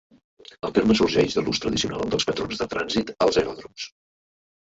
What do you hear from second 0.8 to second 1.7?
sorgeix de l'ús